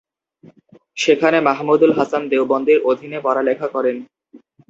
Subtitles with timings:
[0.97, 3.97] সেখানে মাহমুদুল হাসান দেওবন্দির অধিনে পড়ালেখা করেন।